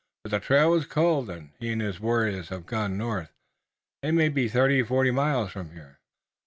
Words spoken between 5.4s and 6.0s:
from here."